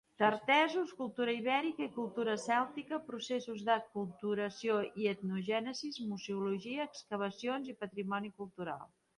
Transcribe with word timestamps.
Tartessos, 0.19 0.93
cultura 0.99 1.33
Ibèrica 1.39 1.83
i 1.87 1.91
cultura 1.97 2.33
Cèltica, 2.43 2.99
processos 3.11 3.61
d'Aculturació 3.69 4.79
i 5.05 5.07
etnogènesi, 5.15 5.93
Museologia, 6.15 6.89
excavacions 6.93 7.73
i 7.75 7.81
patrimoni 7.85 8.37
cultural. 8.43 8.87